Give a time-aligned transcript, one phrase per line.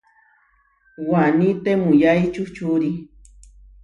[1.09, 2.91] Waní temuyái čuhčuri.